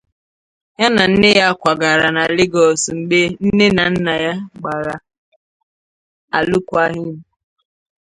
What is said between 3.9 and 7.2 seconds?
nna ya gbara alụkwaghim.